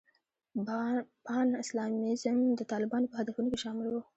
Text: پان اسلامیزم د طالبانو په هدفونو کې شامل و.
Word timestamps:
پان 1.25 1.47
اسلامیزم 1.63 2.37
د 2.59 2.61
طالبانو 2.71 3.09
په 3.11 3.15
هدفونو 3.21 3.49
کې 3.51 3.57
شامل 3.65 3.87
و. 3.91 3.97